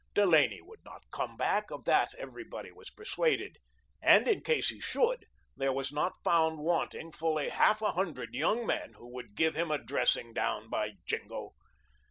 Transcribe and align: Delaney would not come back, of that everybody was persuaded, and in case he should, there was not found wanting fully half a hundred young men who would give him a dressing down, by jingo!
Delaney 0.15 0.61
would 0.63 0.83
not 0.83 1.03
come 1.11 1.37
back, 1.37 1.69
of 1.69 1.85
that 1.85 2.15
everybody 2.15 2.71
was 2.71 2.89
persuaded, 2.89 3.57
and 4.01 4.27
in 4.27 4.41
case 4.41 4.69
he 4.69 4.79
should, 4.79 5.27
there 5.55 5.71
was 5.71 5.91
not 5.91 6.23
found 6.23 6.57
wanting 6.57 7.11
fully 7.11 7.49
half 7.49 7.83
a 7.83 7.91
hundred 7.91 8.33
young 8.33 8.65
men 8.65 8.93
who 8.93 9.07
would 9.13 9.35
give 9.35 9.53
him 9.53 9.69
a 9.69 9.77
dressing 9.77 10.33
down, 10.33 10.71
by 10.71 10.93
jingo! 11.05 11.51